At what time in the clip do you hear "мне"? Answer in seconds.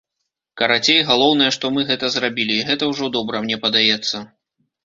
3.45-3.63